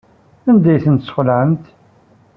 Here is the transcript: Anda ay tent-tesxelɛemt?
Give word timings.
Anda 0.49 0.69
ay 0.71 0.81
tent-tesxelɛemt? 0.83 1.63